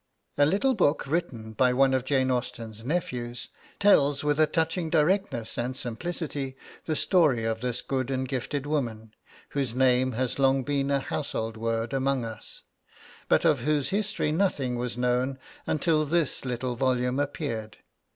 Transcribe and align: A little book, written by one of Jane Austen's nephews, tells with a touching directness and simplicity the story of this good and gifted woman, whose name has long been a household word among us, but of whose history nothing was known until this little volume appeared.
A 0.35 0.47
little 0.47 0.73
book, 0.73 1.05
written 1.05 1.53
by 1.53 1.73
one 1.73 1.93
of 1.93 2.05
Jane 2.05 2.31
Austen's 2.31 2.83
nephews, 2.83 3.49
tells 3.79 4.23
with 4.23 4.39
a 4.39 4.47
touching 4.47 4.89
directness 4.89 5.59
and 5.59 5.77
simplicity 5.77 6.57
the 6.85 6.95
story 6.95 7.45
of 7.45 7.61
this 7.61 7.83
good 7.83 8.09
and 8.09 8.27
gifted 8.27 8.65
woman, 8.65 9.13
whose 9.49 9.75
name 9.75 10.13
has 10.13 10.39
long 10.39 10.63
been 10.63 10.89
a 10.89 11.01
household 11.01 11.55
word 11.55 11.93
among 11.93 12.25
us, 12.25 12.63
but 13.27 13.45
of 13.45 13.59
whose 13.59 13.89
history 13.89 14.31
nothing 14.31 14.75
was 14.75 14.97
known 14.97 15.37
until 15.67 16.03
this 16.03 16.45
little 16.45 16.75
volume 16.75 17.19
appeared. 17.19 17.77